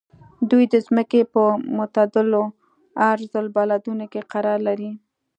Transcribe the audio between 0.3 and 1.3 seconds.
دوی د ځمکې